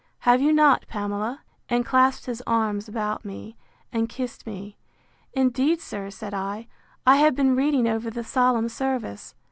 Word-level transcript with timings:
Have 0.21 0.41
you 0.41 0.51
not, 0.51 0.87
Pamela? 0.87 1.43
and 1.69 1.85
clasped 1.85 2.25
his 2.25 2.41
arms 2.47 2.87
about 2.89 3.23
me, 3.23 3.55
and 3.93 4.09
kissed 4.09 4.47
me. 4.47 4.75
Indeed, 5.33 5.79
sir, 5.79 6.09
said 6.09 6.33
I, 6.33 6.65
I 7.05 7.17
have 7.17 7.35
been 7.35 7.55
reading 7.55 7.87
over 7.87 8.09
the 8.09 8.23
solemn 8.23 8.67
service. 8.67 9.35